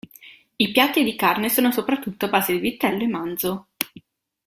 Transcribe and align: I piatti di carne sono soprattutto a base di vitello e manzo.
I 0.55 0.71
piatti 0.71 1.03
di 1.03 1.13
carne 1.15 1.47
sono 1.47 1.69
soprattutto 1.71 2.25
a 2.25 2.29
base 2.29 2.53
di 2.53 2.57
vitello 2.57 3.03
e 3.03 3.07
manzo. 3.07 3.67